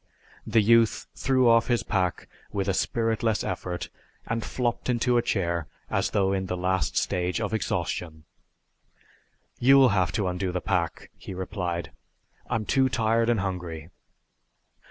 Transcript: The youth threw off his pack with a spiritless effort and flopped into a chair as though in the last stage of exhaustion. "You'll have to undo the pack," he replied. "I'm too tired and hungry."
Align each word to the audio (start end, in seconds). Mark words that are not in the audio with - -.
The 0.47 0.61
youth 0.63 1.05
threw 1.13 1.47
off 1.47 1.67
his 1.67 1.83
pack 1.83 2.27
with 2.51 2.67
a 2.67 2.73
spiritless 2.73 3.43
effort 3.43 3.89
and 4.25 4.43
flopped 4.43 4.89
into 4.89 5.15
a 5.15 5.21
chair 5.21 5.67
as 5.91 6.09
though 6.09 6.33
in 6.33 6.47
the 6.47 6.57
last 6.57 6.97
stage 6.97 7.39
of 7.39 7.53
exhaustion. 7.53 8.23
"You'll 9.59 9.89
have 9.89 10.11
to 10.13 10.27
undo 10.27 10.51
the 10.51 10.59
pack," 10.59 11.11
he 11.19 11.35
replied. 11.35 11.91
"I'm 12.49 12.65
too 12.65 12.89
tired 12.89 13.29
and 13.29 13.41
hungry." 13.41 13.91